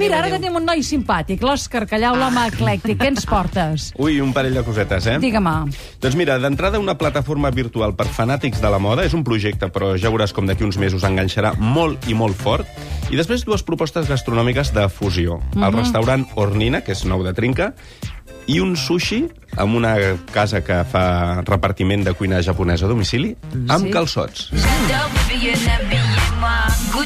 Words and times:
Mira, 0.00 0.16
ara 0.22 0.30
tenim 0.32 0.54
un 0.56 0.64
noi 0.64 0.80
simpàtic, 0.86 1.42
l'Òscar 1.44 1.82
Callau, 1.90 2.16
l'home 2.16 2.46
eclèctic. 2.48 2.96
Què 3.00 3.10
ens 3.12 3.26
portes? 3.28 3.90
Ui, 4.00 4.16
un 4.24 4.32
parell 4.36 4.56
de 4.56 4.62
cosetes, 4.64 5.06
eh? 5.12 5.18
Digue-me. 5.20 5.52
Doncs 6.00 6.16
mira, 6.16 6.38
d'entrada 6.40 6.80
una 6.80 6.96
plataforma 6.96 7.50
virtual 7.52 7.92
per 7.98 8.08
fanàtics 8.08 8.62
de 8.64 8.70
la 8.72 8.80
moda. 8.80 9.04
És 9.04 9.16
un 9.16 9.24
projecte, 9.26 9.68
però 9.68 9.92
ja 10.00 10.08
veuràs 10.08 10.32
com 10.36 10.48
d'aquí 10.48 10.64
uns 10.64 10.80
mesos 10.80 11.04
enganxarà 11.04 11.52
molt 11.60 12.08
i 12.08 12.16
molt 12.16 12.38
fort. 12.40 12.68
I 13.10 13.18
després 13.18 13.44
dues 13.44 13.64
propostes 13.66 14.08
gastronòmiques 14.08 14.72
de 14.72 14.88
fusió. 14.88 15.36
Mm 15.36 15.50
-hmm. 15.52 15.66
El 15.66 15.76
restaurant 15.76 16.26
Ornina, 16.36 16.80
que 16.80 16.92
és 16.92 17.04
nou 17.04 17.22
de 17.22 17.34
trinca, 17.34 17.74
i 18.46 18.58
un 18.58 18.76
sushi 18.76 19.28
amb 19.56 19.76
una 19.76 19.94
casa 20.32 20.62
que 20.64 20.84
fa 20.90 21.42
repartiment 21.42 22.04
de 22.06 22.14
cuina 22.14 22.42
japonesa 22.42 22.86
a 22.86 22.88
domicili, 22.88 23.36
amb 23.68 23.86
Sí. 23.86 23.90
calçots. 23.90 24.50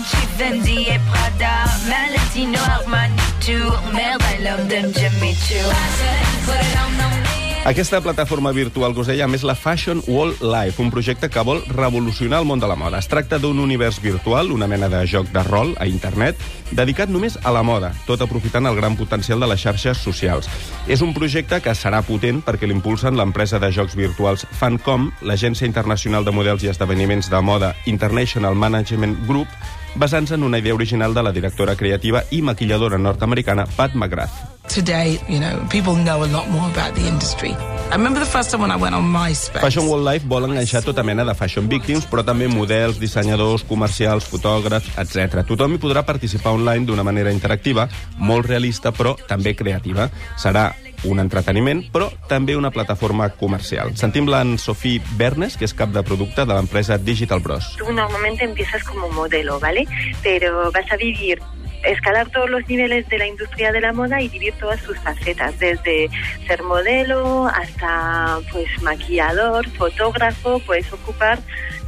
Gucci, 0.04 0.26
Fendi 0.36 0.86
et 0.88 1.00
Prada. 1.10 1.64
Valentino, 1.86 2.58
Armani, 2.58 3.16
Tour 3.40 3.80
Merlin, 3.92 4.42
London, 4.42 4.92
Jimmy 4.92 5.34
Choo. 5.34 5.56
I 5.56 5.88
said, 5.96 7.43
Aquesta 7.64 8.02
plataforma 8.02 8.52
virtual 8.52 8.92
que 8.92 9.00
us 9.00 9.08
deia, 9.08 9.24
més, 9.24 9.40
la 9.40 9.54
Fashion 9.56 10.02
Wall 10.04 10.34
Life, 10.44 10.82
un 10.82 10.90
projecte 10.92 11.30
que 11.32 11.40
vol 11.48 11.62
revolucionar 11.72 12.42
el 12.42 12.44
món 12.44 12.60
de 12.60 12.68
la 12.68 12.76
moda. 12.76 12.98
Es 13.00 13.08
tracta 13.08 13.38
d'un 13.40 13.56
univers 13.58 14.02
virtual, 14.04 14.50
una 14.52 14.68
mena 14.68 14.90
de 14.92 15.00
joc 15.08 15.30
de 15.32 15.40
rol 15.46 15.72
a 15.80 15.86
internet, 15.88 16.36
dedicat 16.76 17.08
només 17.08 17.38
a 17.40 17.54
la 17.56 17.62
moda, 17.64 17.94
tot 18.04 18.20
aprofitant 18.20 18.68
el 18.68 18.76
gran 18.76 18.98
potencial 19.00 19.40
de 19.40 19.48
les 19.48 19.64
xarxes 19.64 19.96
socials. 20.04 20.50
És 20.92 21.00
un 21.00 21.16
projecte 21.16 21.62
que 21.64 21.72
serà 21.72 22.02
potent 22.04 22.42
perquè 22.44 22.68
l'impulsen 22.68 23.16
l'empresa 23.16 23.56
de 23.56 23.72
jocs 23.72 23.96
virtuals 23.96 24.44
Fancom, 24.60 25.08
l'agència 25.24 25.64
internacional 25.64 26.28
de 26.28 26.36
models 26.36 26.68
i 26.68 26.68
esdeveniments 26.68 27.32
de 27.32 27.40
moda 27.40 27.72
International 27.88 28.52
Management 28.52 29.22
Group, 29.24 29.48
basant-se 29.96 30.36
en 30.36 30.44
una 30.44 30.60
idea 30.60 30.76
original 30.76 31.16
de 31.16 31.24
la 31.24 31.32
directora 31.32 31.80
creativa 31.80 32.26
i 32.30 32.42
maquilladora 32.44 33.00
nord-americana 33.00 33.64
Pat 33.78 33.96
McGrath. 33.96 34.53
Today, 34.74 35.20
you 35.28 35.38
know, 35.38 35.64
people 35.70 35.94
know 35.94 36.24
a 36.24 36.26
lot 36.26 36.50
more 36.50 36.68
about 36.68 36.96
the 36.96 37.06
industry. 37.06 37.54
I 37.92 37.94
remember 37.94 38.18
the 38.18 38.26
first 38.26 38.50
time 38.50 38.60
when 38.60 38.72
I 38.72 38.76
went 38.76 38.92
on 38.92 39.04
MySpace. 39.04 39.60
Fashion 39.62 39.86
World 39.86 40.02
Life 40.02 40.26
vol 40.26 40.48
enganxar 40.48 40.82
tota 40.82 41.04
mena 41.06 41.22
de 41.22 41.34
fashion 41.38 41.68
victims, 41.70 42.08
però 42.10 42.24
també 42.26 42.48
models, 42.50 42.98
dissenyadors, 42.98 43.62
comercials, 43.68 44.26
fotògrafs, 44.26 44.90
etc. 44.98 45.44
Tothom 45.46 45.76
hi 45.76 45.78
podrà 45.78 46.02
participar 46.02 46.56
online 46.58 46.88
d'una 46.90 47.06
manera 47.06 47.30
interactiva, 47.30 47.86
molt 48.18 48.50
realista, 48.50 48.90
però 48.90 49.14
també 49.28 49.54
creativa. 49.54 50.08
Serà 50.42 50.72
un 51.06 51.22
entreteniment, 51.22 51.84
però 51.94 52.10
també 52.26 52.56
una 52.58 52.74
plataforma 52.74 53.28
comercial. 53.38 53.94
Sentim-la 53.94 54.42
en 54.42 54.56
Sophie 54.58 54.98
Bernes, 55.14 55.54
que 55.54 55.68
és 55.70 55.76
cap 55.78 55.94
de 55.94 56.02
producte 56.02 56.42
de 56.42 56.50
l'empresa 56.52 56.98
Digital 56.98 57.38
Bros. 57.38 57.76
tú 57.78 57.92
normalmente 57.92 58.42
empiezas 58.42 58.82
como 58.82 59.08
modelo, 59.10 59.60
¿vale? 59.60 59.86
Pero 60.24 60.72
vas 60.72 60.90
a 60.90 60.96
vivir 60.96 61.38
escalar 61.86 62.28
todos 62.30 62.50
los 62.50 62.66
niveles 62.68 63.08
de 63.08 63.18
la 63.18 63.26
industria 63.26 63.72
de 63.72 63.80
la 63.80 63.92
moda 63.92 64.20
y 64.20 64.28
vivir 64.28 64.54
todas 64.58 64.80
sus 64.80 64.98
facetas, 64.98 65.58
desde 65.58 66.08
ser 66.46 66.62
modelo 66.62 67.46
hasta 67.46 68.40
pues 68.52 68.68
maquillador, 68.82 69.68
fotógrafo, 69.70 70.58
puedes 70.60 70.92
ocupar 70.92 71.38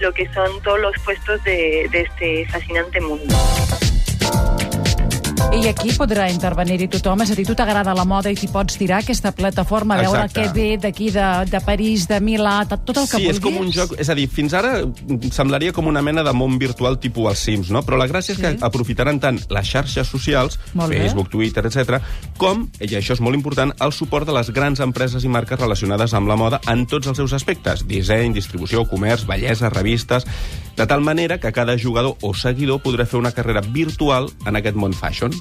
lo 0.00 0.12
que 0.12 0.28
son 0.32 0.60
todos 0.62 0.80
los 0.80 0.94
puestos 1.04 1.42
de 1.44 1.88
este 1.92 2.46
fascinante 2.46 3.00
mundo. 3.00 3.34
I 5.54 5.68
aquí 5.70 5.90
podrà 5.96 6.26
intervenir-hi 6.30 6.86
tothom. 6.92 7.22
És 7.24 7.30
a 7.32 7.36
dir, 7.38 7.44
tu 7.48 7.54
t'agrada 7.56 7.94
la 7.96 8.04
moda 8.06 8.28
i 8.30 8.36
t'hi 8.36 8.48
pots 8.52 8.76
tirar 8.78 8.98
aquesta 9.00 9.30
plataforma, 9.34 9.96
a 9.96 10.02
veure 10.04 10.24
Exacte. 10.26 10.42
què 10.42 10.52
ve 10.52 10.66
d'aquí, 10.82 11.08
de, 11.14 11.24
de 11.48 11.60
París, 11.64 12.04
de 12.10 12.18
Milà, 12.20 12.58
tot 12.68 12.90
el 12.92 13.06
que 13.08 13.16
sí, 13.16 13.22
vulguis. 13.24 13.30
és 13.38 13.40
com 13.42 13.56
un 13.62 13.70
joc... 13.72 13.94
És 13.98 14.10
a 14.12 14.16
dir, 14.18 14.26
fins 14.30 14.52
ara 14.58 14.74
semblaria 15.32 15.72
com 15.72 15.88
una 15.88 16.02
mena 16.04 16.22
de 16.26 16.34
món 16.36 16.58
virtual 16.60 16.98
tipus 17.00 17.30
els 17.32 17.44
Sims, 17.46 17.70
no? 17.72 17.80
Però 17.86 17.96
la 17.98 18.06
gràcia 18.10 18.34
és 18.34 18.40
Sí. 18.40 18.42
que 18.44 18.52
aprofitaran 18.68 19.18
tant 19.22 19.40
les 19.48 19.70
xarxes 19.70 20.06
socials, 20.12 20.58
Molt 20.74 20.92
bé. 20.92 21.00
Facebook, 21.06 21.30
Twitter, 21.32 21.64
etc, 21.66 22.02
com, 22.36 22.66
i 22.78 22.92
això 23.00 23.16
és 23.16 23.20
molt 23.24 23.34
important, 23.38 23.72
el 23.80 23.92
suport 23.96 24.26
de 24.28 24.36
les 24.36 24.52
grans 24.52 24.80
empreses 24.84 25.24
i 25.24 25.28
marques 25.32 25.58
relacionades 25.58 26.12
amb 26.14 26.28
la 26.28 26.36
moda 26.36 26.60
en 26.68 26.84
tots 26.86 27.06
els 27.08 27.16
seus 27.16 27.32
aspectes. 27.32 27.86
Disseny, 27.88 28.34
distribució, 28.36 28.84
comerç, 28.86 29.24
bellesa, 29.26 29.70
revistes... 29.72 30.26
De 30.76 30.84
tal 30.84 31.00
manera 31.00 31.38
que 31.40 31.48
cada 31.56 31.72
jugador 31.80 32.18
o 32.20 32.34
seguidor 32.36 32.82
podrà 32.84 33.06
fer 33.08 33.16
una 33.16 33.30
carrera 33.32 33.62
virtual 33.64 34.26
en 34.44 34.58
aquest 34.60 34.76
món 34.76 34.92
fashion. 34.92 35.32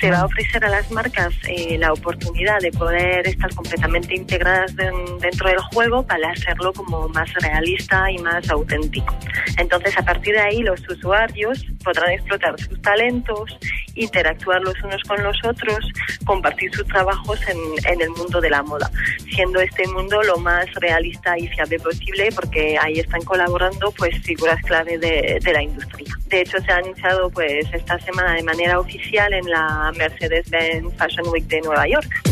Se 0.00 0.10
va 0.10 0.18
a 0.20 0.24
ofrecer 0.26 0.62
a 0.64 0.68
las 0.68 0.90
marcas 0.90 1.32
eh, 1.48 1.78
la 1.78 1.92
oportunidad 1.92 2.58
de 2.60 2.70
poder 2.72 3.26
estar 3.26 3.54
completamente 3.54 4.14
integradas 4.14 4.74
den- 4.76 5.18
dentro 5.20 5.48
del 5.48 5.58
juego 5.72 6.02
para 6.04 6.30
hacerlo 6.30 6.72
como 6.74 7.08
más 7.10 7.32
realista 7.34 8.10
y 8.10 8.18
más 8.18 8.50
auténtico. 8.50 9.16
Entonces, 9.56 9.96
a 9.96 10.02
partir 10.02 10.34
de 10.34 10.40
ahí, 10.40 10.58
los 10.62 10.80
usuarios 10.90 11.64
podrán 11.82 12.10
explotar 12.10 12.54
sus 12.60 12.82
talentos, 12.82 13.56
interactuar 13.94 14.60
los 14.62 14.74
unos 14.82 15.00
con 15.04 15.22
los 15.22 15.38
otros, 15.44 15.78
compartir 16.26 16.74
sus 16.74 16.86
trabajos 16.88 17.40
en, 17.48 17.56
en 17.90 18.00
el 18.02 18.10
mundo 18.10 18.40
de 18.42 18.50
la 18.50 18.62
moda, 18.62 18.90
siendo 19.32 19.60
este 19.60 19.86
mundo 19.88 20.22
lo 20.24 20.36
más 20.38 20.66
realista 20.74 21.38
y 21.38 21.46
fiable 21.48 21.78
posible 21.78 22.28
porque 22.34 22.76
ahí 22.78 22.98
están 22.98 23.22
colaborando 23.22 23.90
pues 23.92 24.20
figuras 24.22 24.60
clave 24.64 24.98
de, 24.98 25.38
de 25.42 25.52
la 25.52 25.62
industria. 25.62 26.14
De 26.34 26.40
hecho, 26.40 26.58
se 26.58 26.72
ha 26.72 26.78
anunciado 26.78 27.30
pues 27.30 27.64
esta 27.72 27.96
semana 28.00 28.34
de 28.34 28.42
manera 28.42 28.80
oficial 28.80 29.32
en 29.32 29.48
la 29.48 29.92
Mercedes-Benz 29.96 30.92
Fashion 30.96 31.28
Week 31.28 31.46
de 31.46 31.60
Nueva 31.60 31.86
York. 31.86 32.23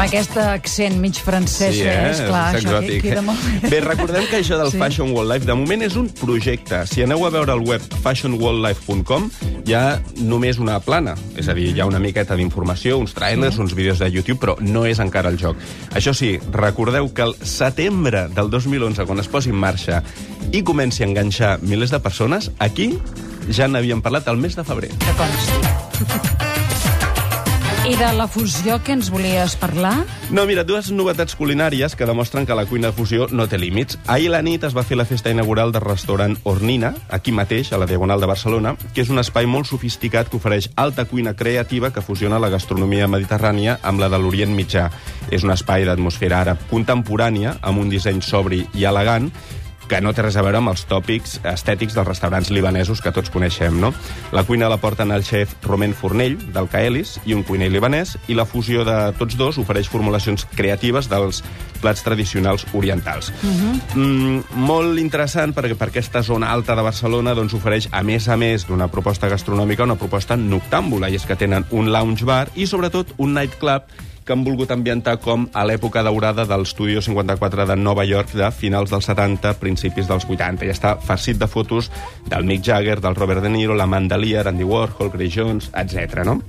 Amb 0.00 0.08
aquest 0.08 0.36
accent 0.40 0.94
mig 0.96 1.18
francès, 1.20 1.74
Sí, 1.76 1.82
eh? 1.84 2.06
és 2.08 2.22
clar, 2.24 2.54
És 2.56 2.64
això 2.64 2.78
queda 3.02 3.20
molt 3.20 3.42
bé. 3.60 3.68
Bé, 3.68 3.80
recordem 3.84 4.24
que 4.30 4.38
això 4.38 4.56
del 4.56 4.70
Sí. 4.70 4.78
sí. 4.78 4.80
Fashion 4.80 5.10
World 5.12 5.30
Life 5.34 5.44
de 5.44 5.52
moment 5.52 5.82
és 5.84 5.94
un 5.94 6.08
projecte. 6.08 6.86
Si 6.86 7.02
aneu 7.02 7.26
a 7.26 7.28
veure 7.28 7.52
el 7.52 7.60
web 7.60 7.82
fashionworldlife.com 8.00 9.28
hi 9.66 9.74
ha 9.74 10.00
només 10.16 10.56
una 10.58 10.80
plana. 10.80 11.16
És 11.36 11.48
a 11.48 11.54
dir, 11.54 11.76
hi 11.76 11.80
ha 11.80 11.84
una 11.84 11.98
miqueta 11.98 12.34
d'informació, 12.34 12.96
uns 12.96 13.12
trailers, 13.12 13.58
uns 13.58 13.74
vídeos 13.74 13.98
de 13.98 14.10
YouTube, 14.10 14.40
però 14.40 14.56
no 14.60 14.86
és 14.86 14.98
encara 15.04 15.28
el 15.28 15.36
joc. 15.36 15.56
Això 15.92 16.14
sí, 16.14 16.38
recordeu 16.50 17.12
que 17.12 17.20
el 17.28 17.34
setembre 17.42 18.28
del 18.28 18.48
2011, 18.48 19.04
quan 19.04 19.20
es 19.20 19.28
posi 19.28 19.50
en 19.50 19.56
marxa 19.56 20.02
i 20.50 20.62
comenci 20.62 21.02
a 21.02 21.08
enganxar 21.08 21.58
milers 21.60 21.90
de 21.90 22.00
persones, 22.00 22.50
aquí 22.58 22.98
ja 23.50 23.68
n'havíem 23.68 24.00
parlat 24.00 24.26
el 24.28 24.38
mes 24.38 24.56
de 24.56 24.64
febrer. 24.64 24.88
Que 24.96 25.12
consti. 25.12 26.49
I 27.80 27.94
de 27.96 28.12
la 28.12 28.26
fusió 28.28 28.76
que 28.84 28.92
ens 28.92 29.08
volies 29.08 29.54
parlar? 29.56 30.02
No, 30.28 30.42
mira, 30.44 30.66
dues 30.68 30.90
novetats 30.92 31.32
culinàries 31.32 31.94
que 31.96 32.04
demostren 32.04 32.44
que 32.44 32.54
la 32.54 32.66
cuina 32.68 32.90
de 32.90 32.96
fusió 32.96 33.24
no 33.32 33.46
té 33.48 33.56
límits. 33.56 33.96
Ahir 34.04 34.28
la 34.34 34.42
nit 34.44 34.66
es 34.68 34.76
va 34.76 34.84
fer 34.84 34.98
la 35.00 35.06
festa 35.08 35.32
inaugural 35.32 35.72
del 35.72 35.80
restaurant 35.86 36.36
Ornina, 36.44 36.92
aquí 37.08 37.32
mateix, 37.32 37.72
a 37.72 37.78
la 37.80 37.88
Diagonal 37.88 38.20
de 38.20 38.28
Barcelona, 38.28 38.74
que 38.92 39.00
és 39.00 39.08
un 39.08 39.22
espai 39.22 39.48
molt 39.48 39.70
sofisticat 39.70 40.28
que 40.28 40.36
ofereix 40.36 40.68
alta 40.76 41.06
cuina 41.08 41.32
creativa 41.32 41.88
que 41.90 42.04
fusiona 42.04 42.38
la 42.38 42.52
gastronomia 42.52 43.08
mediterrània 43.08 43.78
amb 43.80 44.04
la 44.04 44.12
de 44.12 44.20
l'Orient 44.20 44.52
Mitjà. 44.52 44.90
És 45.32 45.48
un 45.48 45.56
espai 45.56 45.88
d'atmosfera 45.88 46.44
àrab 46.44 46.68
contemporània, 46.68 47.56
amb 47.62 47.80
un 47.80 47.88
disseny 47.88 48.20
sobri 48.20 48.66
i 48.76 48.84
elegant, 48.84 49.32
que 49.90 49.98
no 49.98 50.12
té 50.14 50.22
res 50.22 50.36
a 50.38 50.44
veure 50.46 50.60
amb 50.60 50.70
els 50.70 50.84
tòpics 50.86 51.40
estètics 51.50 51.96
dels 51.96 52.06
restaurants 52.06 52.52
libanesos 52.54 53.00
que 53.02 53.10
tots 53.10 53.32
coneixem, 53.34 53.80
no? 53.82 53.90
La 54.30 54.44
cuina 54.46 54.68
la 54.70 54.78
porten 54.78 55.10
el 55.10 55.24
xef 55.26 55.56
Romain 55.66 55.96
Fornell, 55.98 56.36
del 56.54 56.68
Caelis, 56.70 57.16
i 57.26 57.34
un 57.34 57.42
cuiner 57.42 57.72
libanès, 57.74 58.14
i 58.30 58.36
la 58.38 58.46
fusió 58.46 58.84
de 58.86 58.98
tots 59.18 59.34
dos 59.40 59.58
ofereix 59.58 59.90
formulacions 59.90 60.46
creatives 60.54 61.10
dels 61.10 61.42
plats 61.80 62.04
tradicionals 62.06 62.66
orientals. 62.72 63.32
Uh 63.42 63.50
-huh. 63.50 63.74
mm, 63.96 64.42
molt 64.54 64.98
interessant 64.98 65.54
perquè 65.56 65.74
per 65.74 65.88
aquesta 65.88 66.22
zona 66.22 66.52
alta 66.52 66.76
de 66.76 66.82
Barcelona 66.82 67.34
doncs, 67.34 67.54
ofereix, 67.54 67.88
a 67.90 68.02
més 68.02 68.28
a 68.28 68.36
més 68.36 68.66
d'una 68.66 68.88
proposta 68.88 69.28
gastronòmica, 69.28 69.82
una 69.82 69.98
proposta 69.98 70.36
noctàmbula, 70.36 71.10
i 71.10 71.16
és 71.16 71.26
que 71.26 71.36
tenen 71.36 71.66
un 71.70 71.90
lounge 71.90 72.24
bar 72.24 72.48
i, 72.54 72.66
sobretot, 72.66 73.14
un 73.16 73.34
nightclub 73.34 73.82
que 74.24 74.32
han 74.32 74.44
volgut 74.44 74.70
ambientar 74.70 75.16
com 75.20 75.48
a 75.54 75.64
l'època 75.66 76.02
daurada 76.06 76.44
del 76.46 76.66
Studio 76.66 77.00
54 77.02 77.66
de 77.66 77.76
Nova 77.76 78.04
York 78.04 78.32
de 78.36 78.50
finals 78.52 78.90
dels 78.92 79.08
70, 79.08 79.54
principis 79.58 80.06
dels 80.08 80.26
80. 80.28 80.66
I 80.68 80.70
està 80.74 80.96
farcit 81.00 81.38
de 81.40 81.48
fotos 81.50 81.90
del 82.28 82.44
Mick 82.44 82.62
Jagger, 82.66 83.00
del 83.00 83.16
Robert 83.16 83.42
De 83.42 83.50
Niro, 83.50 83.74
la 83.74 83.86
Mandalia, 83.90 84.42
Andy 84.46 84.64
Warhol, 84.64 85.10
Grace 85.10 85.34
Jones, 85.40 85.70
etc. 85.74 86.22
no? 86.24 86.40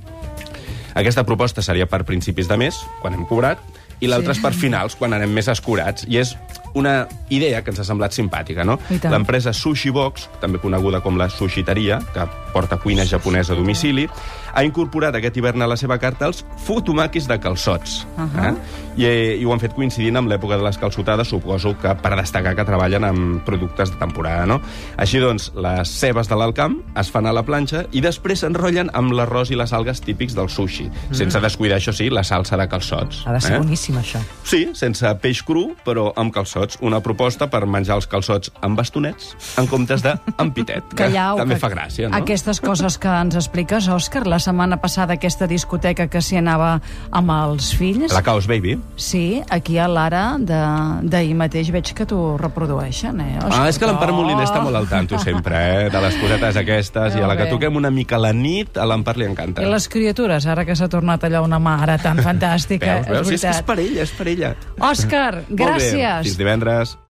Aquesta 0.94 1.24
proposta 1.24 1.62
seria 1.64 1.86
per 1.88 2.04
principis 2.04 2.48
de 2.48 2.58
mes, 2.60 2.76
quan 3.00 3.14
hem 3.16 3.24
cobrat, 3.26 3.58
i 4.02 4.08
l'altra 4.10 4.34
Sí. 4.34 4.40
és 4.40 4.42
per 4.44 4.52
finals, 4.52 4.94
quan 4.98 5.12
anem 5.14 5.30
més 5.32 5.48
escurats. 5.48 6.04
I 6.08 6.18
és 6.18 6.36
una 6.74 7.06
idea 7.30 7.62
que 7.62 7.70
ens 7.70 7.80
ha 7.80 7.84
semblat 7.84 8.12
simpàtica, 8.12 8.64
no? 8.64 8.78
L'empresa 9.10 9.52
Sushi 9.52 9.90
Box, 9.90 10.28
també 10.40 10.58
coneguda 10.58 11.00
com 11.00 11.16
la 11.16 11.30
Sushiteria, 11.30 12.00
que 12.12 12.26
porta 12.52 12.78
cuina 12.82 13.06
japonesa 13.08 13.54
a 13.54 13.58
domicili, 13.58 14.08
ha 14.52 14.64
incorporat 14.64 15.16
aquest 15.16 15.36
hivern 15.40 15.64
a 15.64 15.70
la 15.70 15.78
seva 15.80 15.98
carta 15.98 16.28
els 16.28 16.44
futumakis 16.66 17.28
de 17.28 17.38
calçots. 17.40 18.06
Uh. 18.16 18.22
-huh. 18.22 18.48
eh? 18.48 18.54
I, 18.96 19.06
I 19.40 19.44
ho 19.44 19.52
han 19.52 19.60
fet 19.60 19.72
coincidint 19.72 20.16
amb 20.16 20.28
l'època 20.28 20.58
de 20.58 20.64
les 20.64 20.78
calçotades, 20.78 21.28
suposo 21.28 21.74
que 21.80 21.94
per 21.94 22.12
destacar 22.16 22.54
que 22.54 22.64
treballen 22.64 23.04
amb 23.04 23.44
productes 23.44 23.90
de 23.90 23.96
temporada, 23.96 24.46
no? 24.46 24.60
Així 24.96 25.18
doncs, 25.18 25.52
les 25.56 25.88
cebes 25.88 26.28
de 26.28 26.36
l'Alcamp 26.36 26.76
es 27.00 27.10
fan 27.10 27.26
a 27.26 27.32
la 27.32 27.42
planxa 27.42 27.86
i 27.92 28.02
després 28.04 28.42
s'enrotllen 28.42 28.90
amb 28.92 29.12
l'arròs 29.12 29.50
i 29.50 29.56
les 29.56 29.72
algues 29.72 30.00
típics 30.00 30.34
del 30.34 30.48
sushi, 30.48 30.90
mm. 30.90 31.14
sense 31.14 31.40
descuidar, 31.40 31.78
això 31.78 31.92
sí, 31.92 32.10
la 32.10 32.22
salsa 32.22 32.56
de 32.56 32.68
calçots. 32.68 33.22
Ha 33.26 33.32
de 33.32 33.40
ser 33.40 33.54
eh? 33.54 33.58
boníssim, 33.58 33.96
això. 33.96 34.20
Sí, 34.44 34.68
sense 34.74 35.14
peix 35.22 35.42
cru, 35.42 35.70
però 35.86 36.10
amb 36.16 36.34
calçots. 36.34 36.78
Una 36.82 37.00
proposta 37.00 37.48
per 37.48 37.64
menjar 37.66 37.96
els 37.96 38.06
calçots 38.06 38.52
amb 38.60 38.76
bastonets 38.76 39.32
en 39.60 39.68
comptes 39.70 40.04
de 40.04 40.14
amb 40.36 40.54
pitet. 40.54 40.84
Callau, 41.00 41.40
també 41.40 41.56
que 41.56 41.64
fa 41.64 41.72
gràcia, 41.72 42.10
no? 42.10 42.20
Aquest 42.20 42.41
aquestes 42.42 42.58
coses 42.60 42.96
que 42.98 43.06
ens 43.06 43.36
expliques, 43.38 43.86
Òscar, 43.86 44.24
la 44.26 44.40
setmana 44.42 44.80
passada 44.82 45.14
aquesta 45.14 45.46
discoteca 45.46 46.08
que 46.10 46.18
s'hi 46.18 46.40
anava 46.40 46.72
amb 47.14 47.30
els 47.30 47.68
fills... 47.78 48.10
La 48.10 48.22
Chaos 48.26 48.48
Baby. 48.50 48.72
Sí, 48.98 49.38
aquí 49.54 49.76
a 49.78 49.84
l'ara 49.86 50.24
de- 50.42 51.06
d'ahir 51.06 51.36
mateix 51.38 51.70
veig 51.70 51.92
que 51.94 52.02
t'ho 52.08 52.34
reprodueixen, 52.40 53.20
eh, 53.22 53.36
Òscar? 53.38 53.60
Ah, 53.60 53.68
és 53.70 53.78
que 53.78 53.86
l'Empar 53.86 54.10
Moliner 54.16 54.42
està 54.48 54.58
molt 54.64 54.74
al 54.80 54.88
tanto 54.90 55.20
sempre, 55.22 55.54
eh? 55.84 55.86
De 55.94 56.02
les 56.02 56.18
cosetes 56.18 56.58
aquestes, 56.64 57.14
i 57.14 57.22
a 57.22 57.30
la 57.30 57.36
que 57.38 57.46
toquem 57.52 57.78
una 57.78 57.92
mica 57.94 58.18
a 58.18 58.22
la 58.26 58.32
nit, 58.34 58.74
a 58.76 58.88
l'Empar 58.90 59.14
li 59.22 59.28
encanta. 59.30 59.62
I 59.62 59.70
les 59.70 59.86
criatures, 59.92 60.46
ara 60.50 60.66
que 60.66 60.74
s'ha 60.74 60.90
tornat 60.90 61.22
allà 61.30 61.44
una 61.46 61.60
mare 61.62 61.94
tan 62.02 62.18
fantàstica, 62.26 62.98
Veus, 63.06 63.06
veus? 63.06 63.22
és 63.22 63.28
Sí, 63.28 63.34
és 63.38 63.46
que 63.46 63.54
és 63.54 63.62
veritat. 63.62 63.70
per 63.70 63.78
ella, 63.86 64.02
és 64.02 64.10
per 64.18 64.28
ella. 64.34 64.52
Òscar, 64.90 65.30
gràcies. 65.48 66.26
Fins 66.26 66.42
divendres. 66.42 66.98